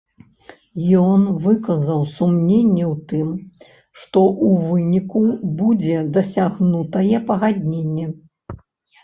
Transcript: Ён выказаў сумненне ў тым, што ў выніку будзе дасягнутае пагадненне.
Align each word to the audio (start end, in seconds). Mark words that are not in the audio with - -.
Ён 1.07 1.21
выказаў 1.43 2.01
сумненне 2.13 2.85
ў 2.87 2.95
тым, 3.11 3.27
што 3.99 4.19
ў 4.47 4.71
выніку 4.71 5.21
будзе 5.61 5.95
дасягнутае 6.19 7.17
пагадненне. 7.31 8.07